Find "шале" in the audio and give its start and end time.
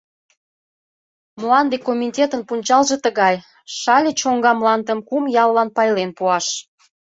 3.79-4.11